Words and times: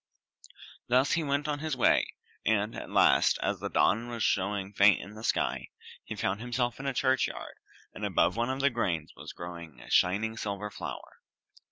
Thus 0.87 1.11
he 1.11 1.21
went 1.21 1.47
on 1.47 1.59
his 1.59 1.77
way, 1.77 2.15
and 2.43 2.75
at 2.75 2.89
last, 2.89 3.37
as 3.43 3.59
the 3.59 3.69
dawn 3.69 4.07
was 4.09 4.23
showing 4.23 4.73
faint 4.73 4.99
in 4.99 5.13
the 5.13 5.23
sky, 5.23 5.67
he 6.03 6.15
found 6.15 6.41
himself 6.41 6.79
in 6.79 6.87
a 6.87 6.93
churchyard, 6.95 7.53
and 7.93 8.03
above 8.03 8.35
one 8.35 8.49
of 8.49 8.61
the 8.61 8.71
graves 8.71 9.13
was 9.15 9.31
growing 9.31 9.79
a 9.79 9.91
shining 9.91 10.37
silver 10.37 10.71
flower. 10.71 11.17